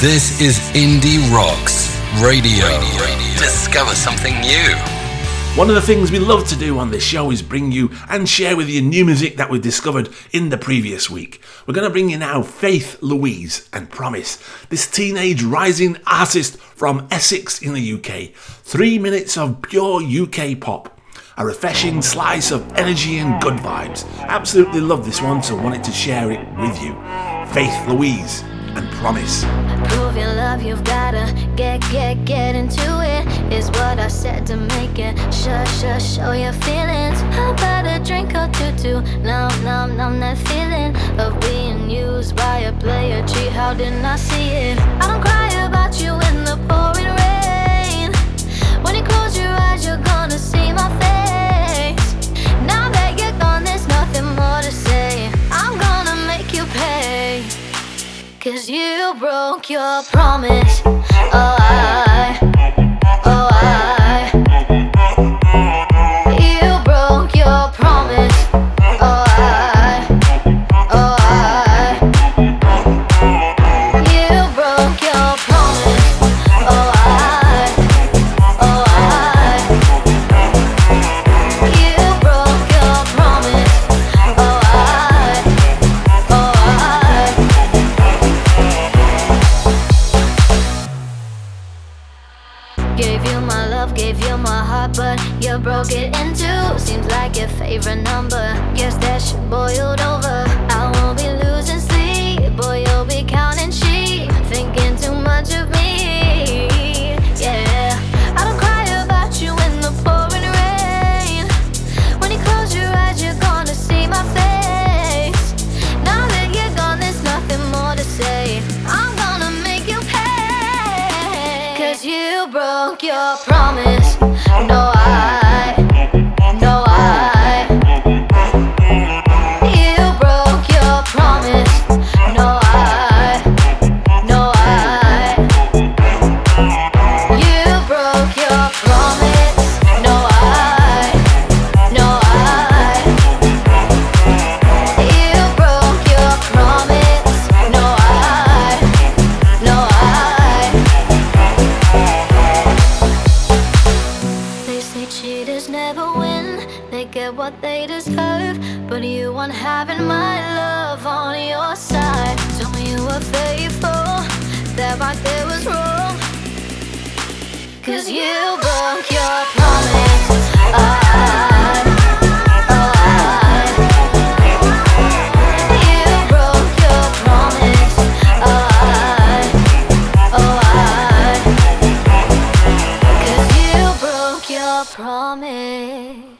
This 0.00 0.40
is 0.40 0.58
Indie 0.70 1.20
Rocks 1.30 1.94
radio 2.22 2.64
Radio. 2.64 3.38
Discover 3.38 3.94
something 3.96 4.32
new. 4.40 4.97
One 5.58 5.70
of 5.70 5.74
the 5.74 5.82
things 5.82 6.12
we 6.12 6.20
love 6.20 6.46
to 6.50 6.56
do 6.56 6.78
on 6.78 6.92
this 6.92 7.02
show 7.02 7.32
is 7.32 7.42
bring 7.42 7.72
you 7.72 7.90
and 8.08 8.28
share 8.28 8.56
with 8.56 8.68
you 8.68 8.80
new 8.80 9.04
music 9.04 9.38
that 9.38 9.50
we've 9.50 9.60
discovered 9.60 10.08
in 10.30 10.50
the 10.50 10.56
previous 10.56 11.10
week. 11.10 11.42
We're 11.66 11.74
going 11.74 11.84
to 11.84 11.92
bring 11.92 12.10
you 12.10 12.16
now 12.16 12.42
Faith 12.42 12.96
Louise 13.02 13.68
and 13.72 13.90
Promise, 13.90 14.38
this 14.68 14.88
teenage 14.88 15.42
rising 15.42 15.96
artist 16.06 16.58
from 16.58 17.08
Essex 17.10 17.60
in 17.60 17.74
the 17.74 17.94
UK. 17.94 18.32
Three 18.36 19.00
minutes 19.00 19.36
of 19.36 19.60
pure 19.60 20.00
UK 20.00 20.60
pop. 20.60 20.96
A 21.36 21.44
refreshing 21.44 22.02
slice 22.02 22.52
of 22.52 22.72
energy 22.74 23.18
and 23.18 23.42
good 23.42 23.54
vibes. 23.54 24.08
Absolutely 24.20 24.80
love 24.80 25.04
this 25.04 25.20
one, 25.20 25.42
so 25.42 25.56
wanted 25.56 25.82
to 25.82 25.90
share 25.90 26.30
it 26.30 26.38
with 26.56 26.80
you. 26.80 26.94
Faith 27.52 27.88
Louise 27.88 28.44
and 28.78 28.90
Promise. 28.92 29.44
Prove 29.90 30.16
your 30.16 30.32
love, 30.34 30.62
you've 30.62 30.84
gotta 30.84 31.32
get, 31.56 31.80
get, 31.90 32.24
get 32.24 32.54
into 32.54 32.88
it. 33.02 33.26
Is 33.52 33.68
what 33.70 33.98
I 33.98 34.08
said 34.08 34.46
to 34.46 34.56
make 34.56 34.98
it. 34.98 35.16
Show, 35.34 35.64
show, 35.78 35.98
show 35.98 36.32
your 36.32 36.52
feelings. 36.52 37.20
How 37.36 37.52
about 37.52 37.86
a 37.86 37.98
drink 38.04 38.34
or 38.34 38.48
two, 38.58 38.72
too? 38.82 39.00
Numb, 39.20 39.52
numb, 39.64 39.96
numb 39.96 40.20
that 40.20 40.38
feeling 40.48 40.90
of 41.18 41.40
being 41.40 41.90
used 41.90 42.36
by 42.36 42.58
a 42.70 42.72
player. 42.78 43.24
Gee, 43.26 43.48
how 43.48 43.74
didn't 43.74 44.04
I 44.04 44.16
see 44.16 44.48
it? 44.68 44.78
I 45.02 45.06
don't 45.08 45.20
cry 45.20 45.48
about 45.66 46.00
you 46.00 46.12
in 46.28 46.44
the 46.44 46.56
pouring 46.68 47.12
rain. 47.22 48.10
When 48.84 48.94
you 48.94 49.02
close 49.02 49.36
your 49.36 49.54
eyes, 49.68 49.84
you're 49.86 50.04
gonna 50.12 50.38
see 50.38 50.72
my 50.72 50.88
face. 51.02 52.06
Now 52.72 52.90
that 52.90 53.18
you're 53.18 53.38
gone, 53.38 53.64
there's 53.64 53.86
nothing 53.88 54.26
more 54.36 54.62
to 54.62 54.70
say. 54.70 54.87
Cause 58.50 58.66
you 58.70 59.14
broke 59.18 59.68
your 59.68 60.02
promise. 60.04 60.80
Oh, 60.86 61.56
I. 61.60 62.07
broke 95.78 95.92
it 95.92 96.16
into 96.16 96.78
seems 96.80 97.06
like 97.06 97.36
your 97.36 97.46
favorite 97.46 98.02
number. 98.02 98.52
Guess 98.74 98.96
that 98.96 99.22
shit 99.22 99.38
boiled 99.48 100.00
over. 100.00 100.57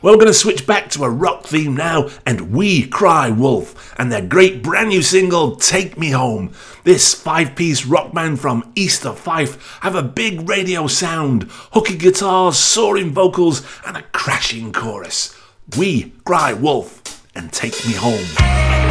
Well, 0.08 0.16
we're 0.16 0.20
going 0.20 0.32
to 0.32 0.38
switch 0.38 0.66
back 0.66 0.88
to 0.92 1.04
a 1.04 1.10
rock 1.10 1.48
theme 1.48 1.76
now 1.76 2.08
and 2.24 2.50
We 2.50 2.86
Cry 2.86 3.28
Wolf 3.28 3.94
and 3.98 4.10
their 4.10 4.26
great 4.26 4.62
brand 4.62 4.88
new 4.88 5.02
single, 5.02 5.54
Take 5.56 5.98
Me 5.98 6.12
Home. 6.12 6.54
This 6.82 7.12
five 7.12 7.54
piece 7.54 7.84
rock 7.84 8.14
band 8.14 8.40
from 8.40 8.72
east 8.74 9.04
of 9.04 9.18
Fife 9.18 9.78
have 9.82 9.94
a 9.94 10.02
big 10.02 10.48
radio 10.48 10.86
sound, 10.86 11.44
hooky 11.72 11.98
guitars, 11.98 12.56
soaring 12.56 13.10
vocals, 13.10 13.60
and 13.86 13.98
a 13.98 14.02
crashing 14.12 14.72
chorus. 14.72 15.38
We 15.76 16.14
Cry 16.24 16.54
Wolf 16.54 17.22
and 17.34 17.52
Take 17.52 17.86
Me 17.86 17.92
Home. 17.92 18.87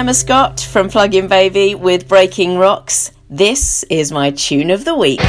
Emma 0.00 0.14
Scott 0.14 0.60
from 0.60 0.88
Plug-in 0.88 1.28
Baby 1.28 1.74
with 1.74 2.08
Breaking 2.08 2.56
Rocks. 2.56 3.12
This 3.28 3.82
is 3.90 4.10
my 4.10 4.30
tune 4.30 4.70
of 4.70 4.86
the 4.86 4.94
week. 4.94 5.20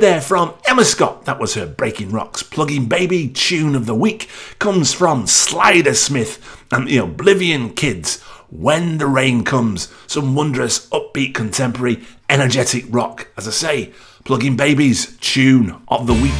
Heard 0.00 0.12
there 0.14 0.20
from 0.22 0.54
Emma 0.66 0.82
Scott. 0.86 1.26
That 1.26 1.38
was 1.38 1.52
her 1.54 1.66
Breaking 1.66 2.10
Rocks 2.10 2.42
Plug-in 2.42 2.88
Baby 2.88 3.28
tune 3.28 3.74
of 3.74 3.84
the 3.84 3.94
week. 3.94 4.30
Comes 4.58 4.94
from 4.94 5.24
Slyder 5.24 5.94
Smith 5.94 6.64
and 6.70 6.88
the 6.88 6.96
Oblivion 6.96 7.74
Kids. 7.74 8.18
When 8.48 8.96
the 8.96 9.06
rain 9.06 9.44
comes, 9.44 9.92
some 10.06 10.34
wondrous, 10.34 10.88
upbeat, 10.88 11.34
contemporary, 11.34 12.02
energetic 12.30 12.86
rock. 12.88 13.28
As 13.36 13.46
I 13.46 13.50
say, 13.50 13.92
Plug-in 14.24 14.56
Baby's 14.56 15.18
tune 15.18 15.82
of 15.88 16.06
the 16.06 16.14
week. 16.14 16.32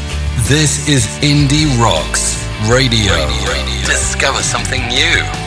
This 0.48 0.88
is 0.88 1.04
Indie 1.18 1.68
Rocks 1.78 2.42
Radio. 2.66 3.12
Discover 3.84 4.42
something 4.42 4.80
new. 4.88 5.39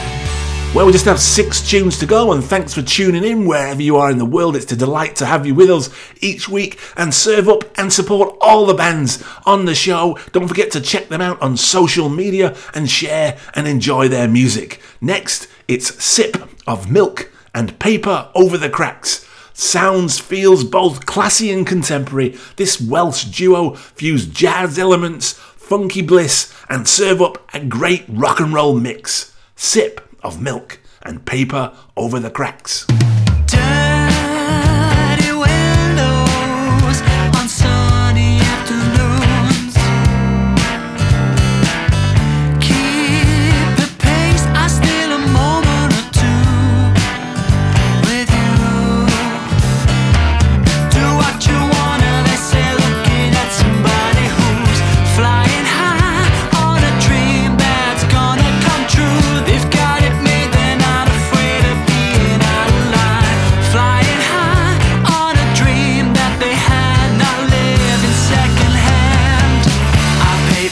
Well, 0.74 0.86
we 0.86 0.92
just 0.92 1.04
have 1.04 1.20
six 1.20 1.60
tunes 1.62 2.00
to 2.00 2.06
go, 2.06 2.32
and 2.32 2.42
thanks 2.42 2.74
for 2.74 2.82
tuning 2.82 3.22
in 3.22 3.46
wherever 3.46 3.80
you 3.80 3.96
are 3.96 4.10
in 4.10 4.18
the 4.18 4.24
world. 4.24 4.56
It's 4.56 4.72
a 4.72 4.76
delight 4.76 5.14
to 5.16 5.26
have 5.26 5.46
you 5.46 5.54
with 5.54 5.70
us 5.70 5.88
each 6.20 6.48
week 6.48 6.80
and 6.96 7.14
serve 7.14 7.48
up 7.48 7.62
and 7.78 7.92
support 7.92 8.36
all 8.40 8.66
the 8.66 8.74
bands 8.74 9.22
on 9.46 9.66
the 9.66 9.74
show. 9.76 10.18
Don't 10.32 10.48
forget 10.48 10.72
to 10.72 10.80
check 10.80 11.06
them 11.06 11.20
out 11.20 11.40
on 11.40 11.56
social 11.56 12.08
media 12.08 12.56
and 12.74 12.90
share 12.90 13.38
and 13.54 13.68
enjoy 13.68 14.08
their 14.08 14.26
music. 14.26 14.80
Next, 15.00 15.46
it's 15.68 16.02
Sip 16.02 16.36
of 16.66 16.90
Milk 16.90 17.30
and 17.54 17.78
Paper 17.78 18.32
Over 18.34 18.58
the 18.58 18.68
Cracks. 18.68 19.24
Sounds, 19.52 20.18
feels 20.18 20.64
both 20.64 21.06
classy 21.06 21.52
and 21.52 21.64
contemporary. 21.64 22.36
This 22.56 22.80
Welsh 22.80 23.26
duo 23.26 23.74
fuse 23.74 24.26
jazz 24.26 24.76
elements, 24.76 25.34
funky 25.34 26.02
bliss, 26.02 26.52
and 26.68 26.88
serve 26.88 27.22
up 27.22 27.48
a 27.54 27.64
great 27.64 28.04
rock 28.08 28.40
and 28.40 28.52
roll 28.52 28.76
mix. 28.76 29.36
Sip 29.54 30.00
of 30.24 30.40
milk 30.40 30.80
and 31.02 31.24
paper 31.24 31.72
over 31.96 32.18
the 32.18 32.30
cracks. 32.30 32.86
Dirty 33.46 33.93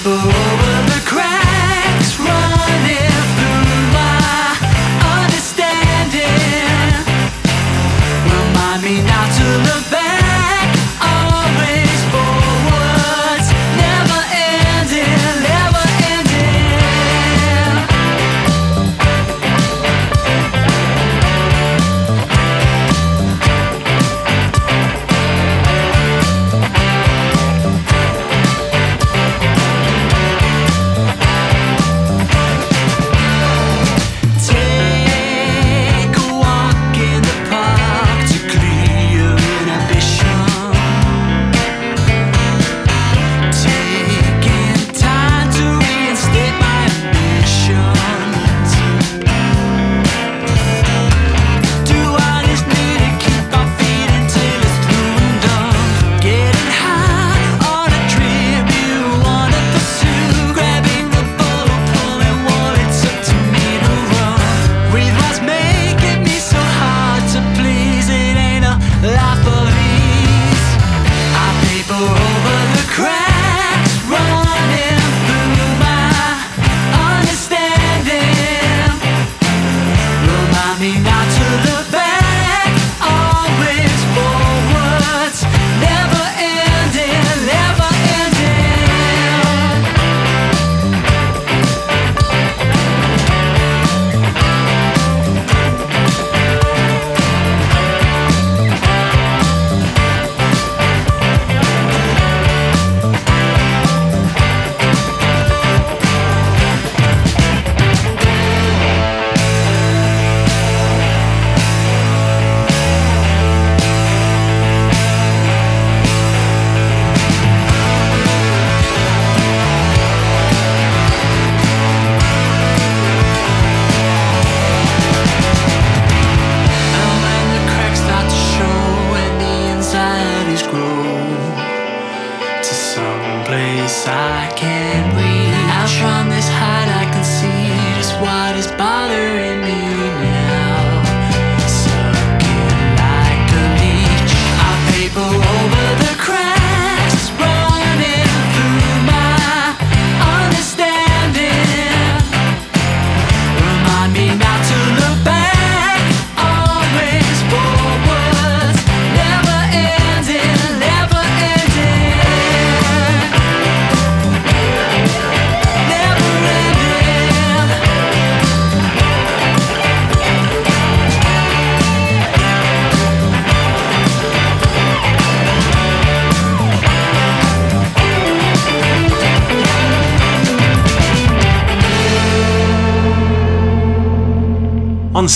people 0.05 0.52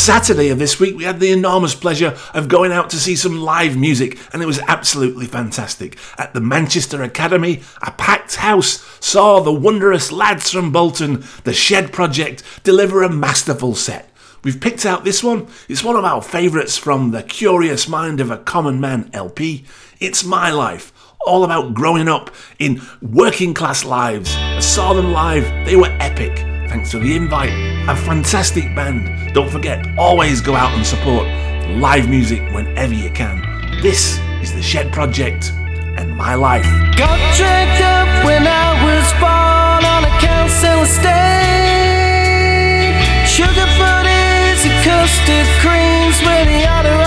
Saturday 0.06 0.50
of 0.50 0.60
this 0.60 0.78
week, 0.78 0.96
we 0.96 1.02
had 1.02 1.18
the 1.18 1.32
enormous 1.32 1.74
pleasure 1.74 2.16
of 2.32 2.46
going 2.46 2.70
out 2.70 2.90
to 2.90 2.96
see 2.96 3.16
some 3.16 3.40
live 3.40 3.76
music, 3.76 4.16
and 4.32 4.40
it 4.40 4.46
was 4.46 4.60
absolutely 4.68 5.26
fantastic. 5.26 5.98
At 6.16 6.32
the 6.32 6.40
Manchester 6.40 7.02
Academy, 7.02 7.62
a 7.82 7.90
packed 7.90 8.36
house 8.36 8.86
saw 9.04 9.40
the 9.40 9.52
wondrous 9.52 10.12
lads 10.12 10.52
from 10.52 10.70
Bolton, 10.70 11.24
the 11.42 11.52
Shed 11.52 11.92
Project, 11.92 12.44
deliver 12.62 13.02
a 13.02 13.10
masterful 13.10 13.74
set. 13.74 14.08
We've 14.44 14.60
picked 14.60 14.86
out 14.86 15.02
this 15.02 15.24
one. 15.24 15.48
It's 15.68 15.82
one 15.82 15.96
of 15.96 16.04
our 16.04 16.22
favourites 16.22 16.76
from 16.78 17.10
the 17.10 17.24
Curious 17.24 17.88
Mind 17.88 18.20
of 18.20 18.30
a 18.30 18.38
Common 18.38 18.80
Man 18.80 19.10
LP. 19.12 19.64
It's 19.98 20.22
My 20.22 20.52
Life, 20.52 20.92
all 21.26 21.42
about 21.42 21.74
growing 21.74 22.06
up 22.06 22.32
in 22.60 22.80
working 23.02 23.54
class 23.54 23.84
lives. 23.84 24.36
I 24.36 24.60
saw 24.60 24.92
them 24.92 25.10
live, 25.10 25.66
they 25.66 25.74
were 25.74 25.90
epic. 25.98 26.38
Thanks 26.70 26.92
for 26.92 27.00
the 27.00 27.16
invite. 27.16 27.75
A 27.88 27.94
fantastic 27.94 28.74
band. 28.74 29.32
Don't 29.32 29.48
forget, 29.48 29.86
always 29.96 30.40
go 30.40 30.56
out 30.56 30.74
and 30.74 30.84
support 30.84 31.24
live 31.78 32.08
music 32.08 32.42
whenever 32.52 32.92
you 32.92 33.10
can. 33.10 33.40
This 33.80 34.18
is 34.42 34.52
the 34.52 34.60
Shed 34.60 34.92
Project 34.92 35.52
and 35.96 36.16
My 36.16 36.34
Life. 36.34 36.66
Got 36.96 37.20
up 37.80 38.24
when 38.24 38.44
I 38.44 38.74
was 38.82 39.12
born 39.22 39.84
on 39.86 40.02
a 40.02 40.10
council 40.18 40.82
estate. 40.82 41.16
Sugar 43.24 43.68
and 43.78 44.66
custard 44.82 45.46
creams 45.62 46.18
were 46.26 46.44
the 46.44 46.66
order 46.66 47.05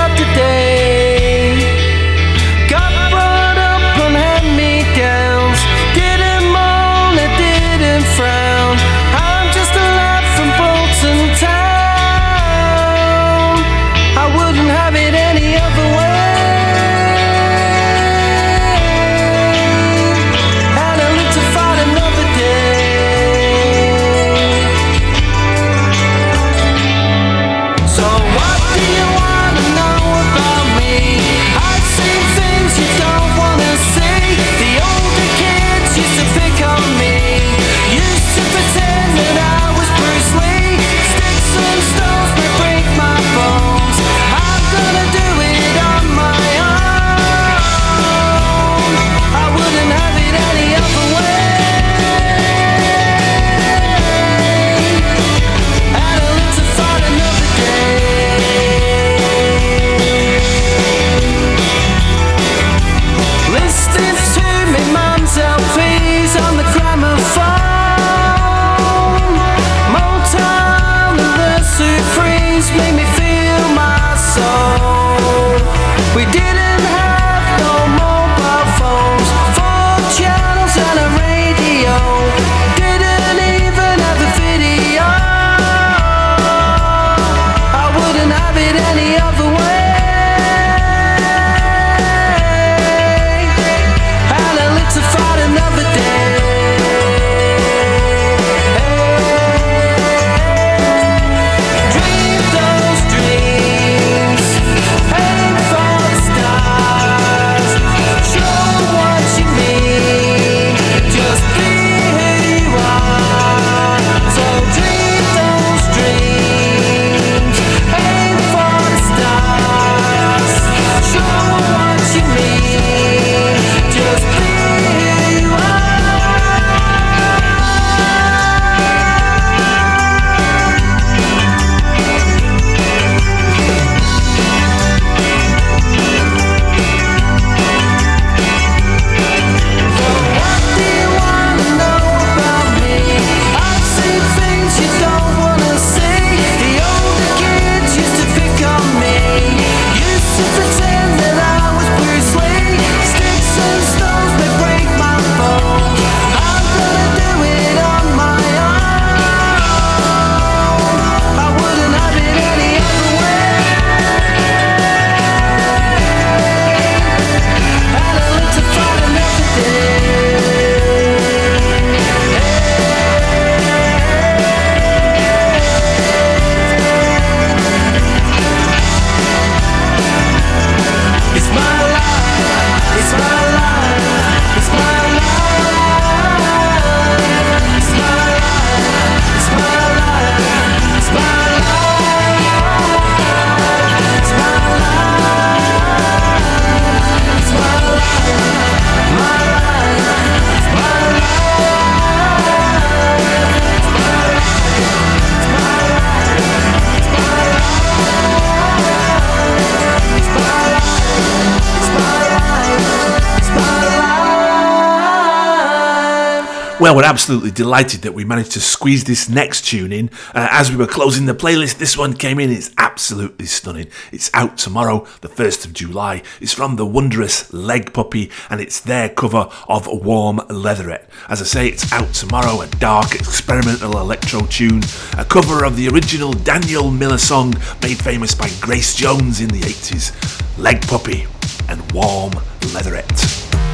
Well, 216.79 216.95
we're 216.95 217.03
absolutely 217.03 217.51
delighted 217.51 218.03
that 218.03 218.13
we 218.13 218.23
managed 218.23 218.53
to 218.53 218.61
squeeze 218.61 219.03
this 219.03 219.27
next 219.27 219.65
tune 219.65 219.91
in. 219.91 220.09
Uh, 220.33 220.47
as 220.49 220.71
we 220.71 220.77
were 220.77 220.87
closing 220.87 221.25
the 221.25 221.35
playlist, 221.35 221.77
this 221.77 221.97
one 221.97 222.13
came 222.13 222.39
in. 222.39 222.49
It's 222.49 222.71
absolutely 222.77 223.47
stunning. 223.47 223.87
It's 224.13 224.31
out 224.33 224.57
tomorrow, 224.57 225.05
the 225.19 225.27
1st 225.27 225.65
of 225.65 225.73
July. 225.73 226.23
It's 226.39 226.53
from 226.53 226.77
the 226.77 226.85
wondrous 226.85 227.51
Leg 227.51 227.91
Puppy, 227.91 228.31
and 228.49 228.61
it's 228.61 228.79
their 228.79 229.09
cover 229.09 229.49
of 229.67 229.87
Warm 229.87 230.39
Leatherette. 230.49 231.09
As 231.27 231.41
I 231.41 231.45
say, 231.45 231.67
it's 231.67 231.91
out 231.91 232.13
tomorrow, 232.13 232.61
a 232.61 232.67
dark 232.67 233.13
experimental 233.13 233.99
electro 233.99 234.45
tune, 234.45 234.81
a 235.17 235.25
cover 235.25 235.65
of 235.65 235.75
the 235.75 235.89
original 235.89 236.31
Daniel 236.31 236.91
Miller 236.91 237.17
song 237.17 237.53
made 237.83 237.99
famous 237.99 238.33
by 238.33 238.49
Grace 238.61 238.95
Jones 238.95 239.41
in 239.41 239.49
the 239.49 239.59
80s. 239.59 240.57
Leg 240.57 240.81
Puppy 240.87 241.27
and 241.67 241.91
Warm 241.91 242.31
Leatherette. 242.73 243.68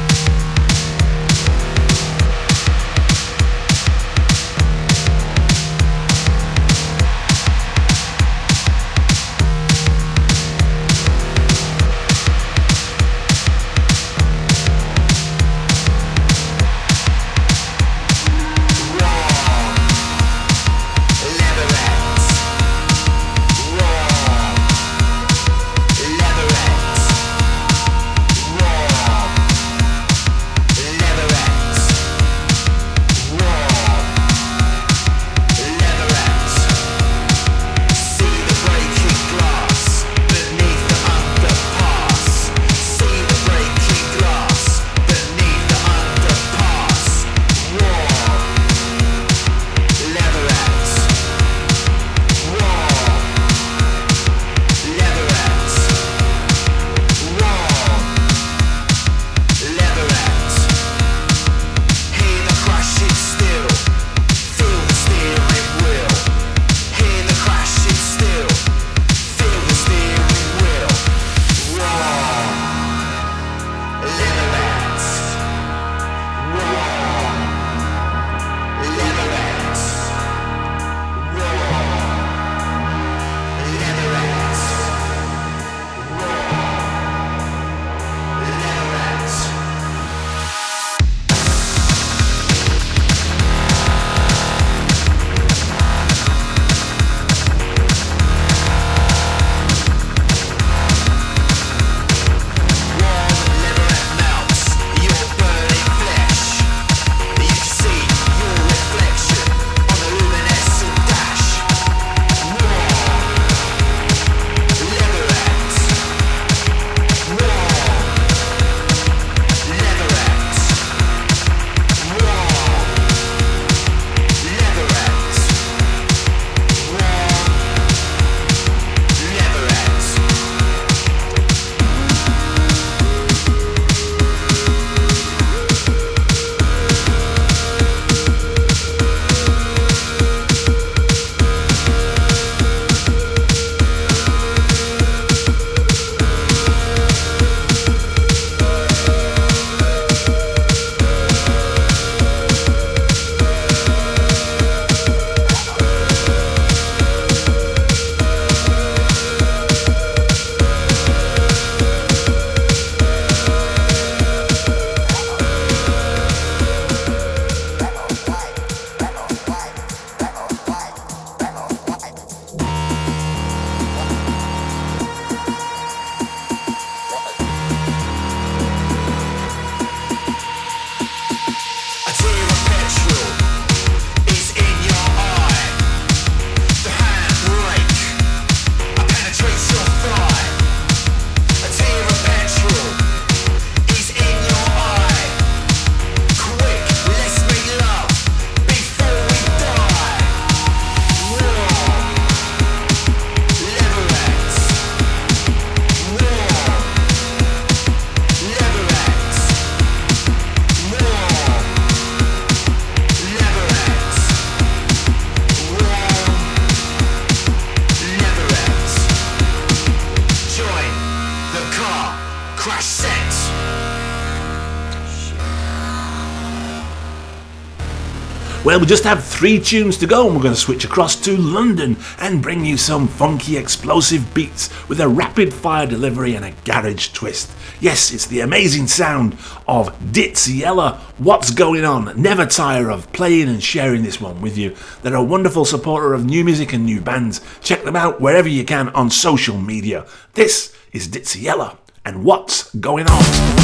Well, 228.76 228.82
we 228.82 228.88
just 228.88 229.04
have 229.04 229.24
three 229.24 229.58
tunes 229.58 229.96
to 229.96 230.06
go, 230.06 230.26
and 230.26 230.36
we're 230.36 230.42
going 230.42 230.54
to 230.54 230.60
switch 230.60 230.84
across 230.84 231.16
to 231.22 231.34
London 231.34 231.96
and 232.18 232.42
bring 232.42 232.62
you 232.62 232.76
some 232.76 233.08
funky, 233.08 233.56
explosive 233.56 234.34
beats 234.34 234.68
with 234.86 235.00
a 235.00 235.08
rapid 235.08 235.54
fire 235.54 235.86
delivery 235.86 236.34
and 236.34 236.44
a 236.44 236.52
garage 236.66 237.14
twist. 237.14 237.50
Yes, 237.80 238.12
it's 238.12 238.26
the 238.26 238.40
amazing 238.40 238.86
sound 238.86 239.32
of 239.66 239.98
Ditsea 240.12 240.58
Yella. 240.58 241.00
What's 241.16 241.52
going 241.52 241.86
on? 241.86 242.20
Never 242.20 242.44
tire 242.44 242.90
of 242.90 243.10
playing 243.14 243.48
and 243.48 243.62
sharing 243.62 244.02
this 244.02 244.20
one 244.20 244.42
with 244.42 244.58
you. 244.58 244.76
They're 245.00 245.14
a 245.14 245.24
wonderful 245.24 245.64
supporter 245.64 246.12
of 246.12 246.26
new 246.26 246.44
music 246.44 246.74
and 246.74 246.84
new 246.84 247.00
bands. 247.00 247.40
Check 247.62 247.82
them 247.82 247.96
out 247.96 248.20
wherever 248.20 248.46
you 248.46 248.66
can 248.66 248.90
on 248.90 249.08
social 249.08 249.56
media. 249.56 250.04
This 250.34 250.76
is 250.92 251.08
Ditsea 251.08 251.40
Yella, 251.40 251.78
and 252.04 252.24
what's 252.24 252.74
going 252.74 253.06
on? 253.08 253.55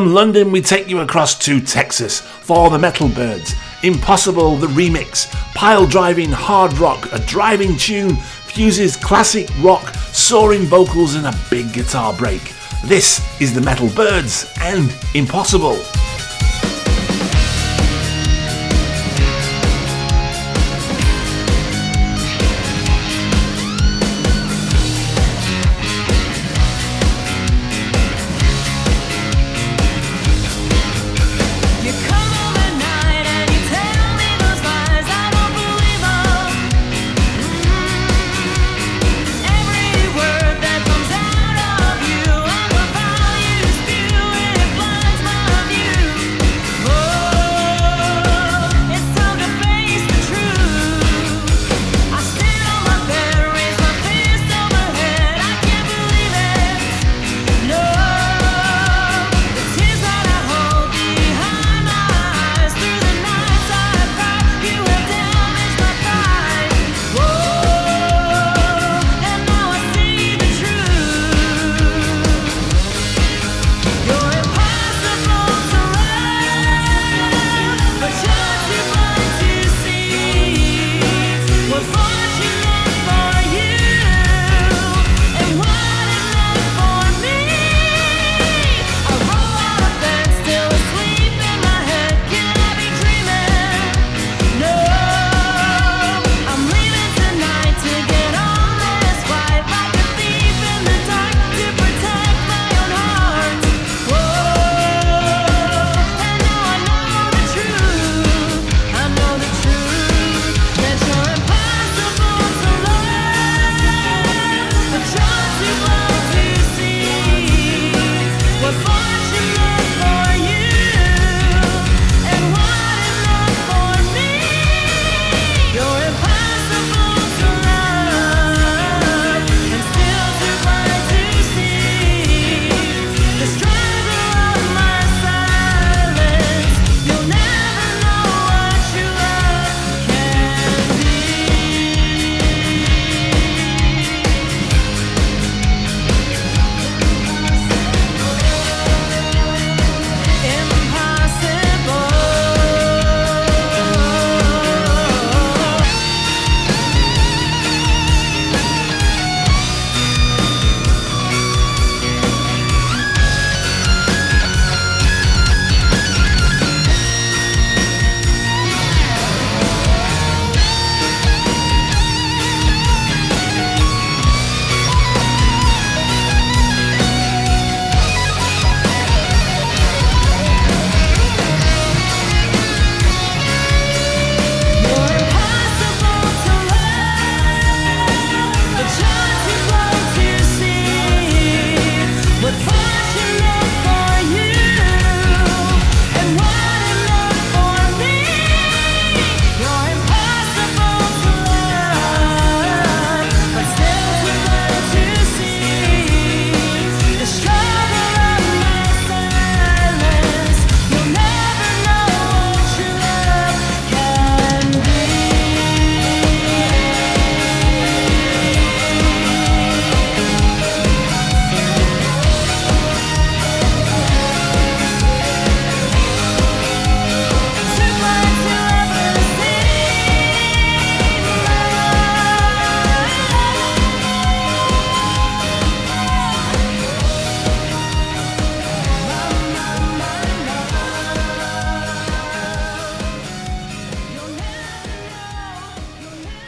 From 0.00 0.14
London, 0.14 0.50
we 0.50 0.62
take 0.62 0.88
you 0.88 1.00
across 1.00 1.38
to 1.40 1.60
Texas 1.60 2.22
for 2.22 2.70
the 2.70 2.78
Metal 2.78 3.06
Byrds. 3.06 3.54
Impossible, 3.82 4.56
the 4.56 4.66
remix. 4.68 5.30
Pile 5.54 5.86
driving 5.86 6.32
hard 6.32 6.72
rock, 6.78 7.12
a 7.12 7.18
driving 7.18 7.76
tune, 7.76 8.16
fuses 8.16 8.96
classic 8.96 9.46
rock, 9.60 9.94
soaring 10.14 10.62
vocals, 10.62 11.16
and 11.16 11.26
a 11.26 11.38
big 11.50 11.70
guitar 11.74 12.14
break. 12.14 12.40
This 12.86 13.20
is 13.42 13.52
the 13.52 13.60
Metal 13.60 13.90
Byrds 13.90 14.50
and 14.62 14.90
Impossible. 15.14 15.76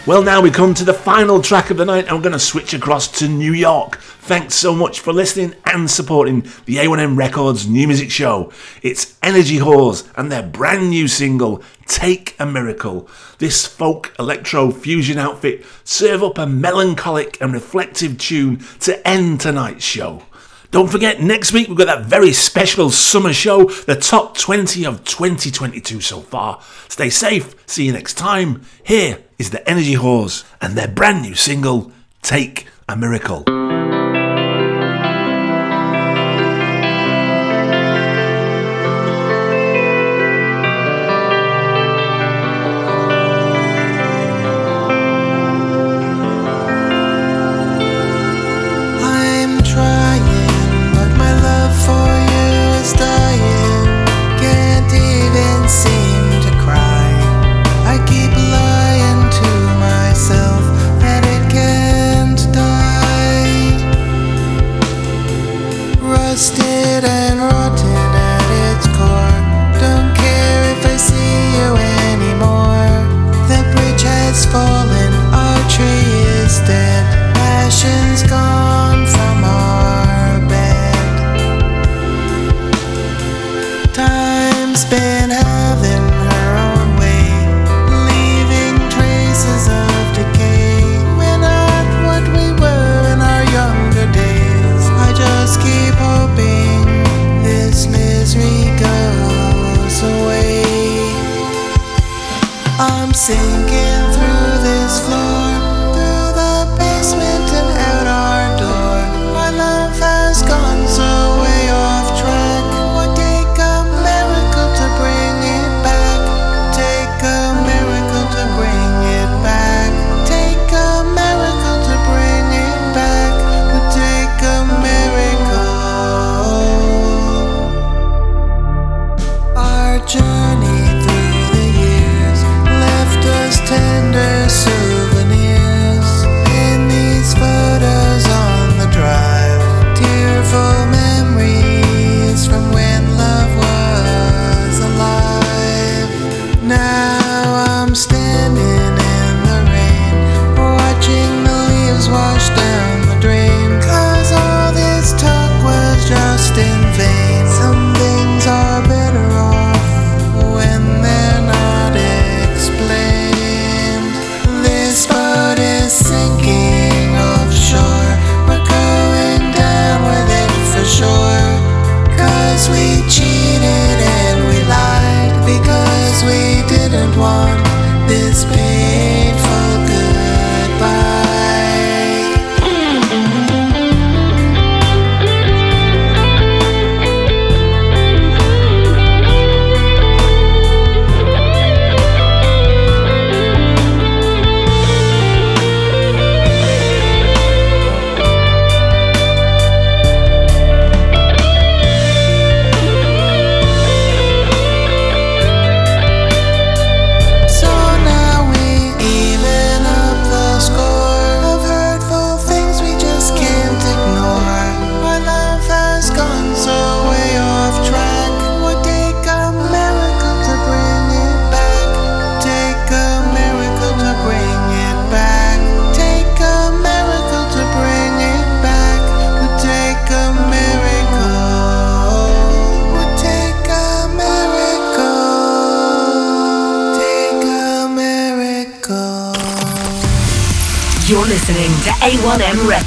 Well, 0.04 0.24
now 0.24 0.40
we 0.40 0.50
come 0.50 0.74
to 0.74 0.84
the 0.84 0.92
final 0.92 1.40
track 1.40 1.70
of 1.70 1.76
the 1.76 1.84
night, 1.84 2.08
and 2.08 2.16
we're 2.16 2.24
going 2.24 2.32
to 2.32 2.38
switch 2.40 2.74
across 2.74 3.06
to 3.20 3.28
New 3.28 3.52
York. 3.52 3.98
Thanks 3.98 4.56
so 4.56 4.74
much 4.74 4.98
for 4.98 5.12
listening 5.12 5.54
and 5.64 5.88
supporting 5.88 6.40
the 6.64 6.78
A1M 6.78 7.16
Records 7.16 7.68
new 7.68 7.86
music 7.86 8.10
show. 8.10 8.50
It's 8.82 9.16
Energy 9.22 9.58
Whores 9.58 10.10
and 10.16 10.30
their 10.30 10.42
brand 10.42 10.90
new 10.90 11.06
single, 11.06 11.62
Take 11.86 12.34
a 12.40 12.44
Miracle. 12.44 13.08
This 13.38 13.64
folk 13.64 14.12
electro 14.18 14.72
fusion 14.72 15.18
outfit 15.18 15.64
serve 15.84 16.24
up 16.24 16.36
a 16.36 16.48
melancholic 16.48 17.40
and 17.40 17.52
reflective 17.52 18.18
tune 18.18 18.58
to 18.80 19.06
end 19.06 19.40
tonight's 19.40 19.84
show. 19.84 20.24
Don't 20.72 20.88
forget, 20.88 21.20
next 21.20 21.52
week 21.52 21.68
we've 21.68 21.76
got 21.76 21.84
that 21.84 22.06
very 22.06 22.32
special 22.32 22.88
summer 22.88 23.34
show, 23.34 23.64
the 23.64 23.94
top 23.94 24.38
20 24.38 24.86
of 24.86 25.04
2022 25.04 26.00
so 26.00 26.22
far. 26.22 26.62
Stay 26.88 27.10
safe, 27.10 27.54
see 27.66 27.84
you 27.84 27.92
next 27.92 28.14
time. 28.14 28.62
Here 28.82 29.18
is 29.38 29.50
the 29.50 29.68
Energy 29.68 29.96
Whores 29.96 30.44
and 30.62 30.74
their 30.74 30.88
brand 30.88 31.20
new 31.20 31.34
single, 31.34 31.92
Take 32.22 32.68
a 32.88 32.96
Miracle. 32.96 33.44